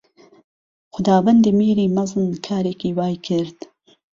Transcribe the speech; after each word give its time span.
خوداوهندی 0.93 1.51
میری 1.59 1.85
مهزن 1.95 2.29
کارێکی 2.45 2.91
وای 2.97 3.15
کرد 3.27 3.57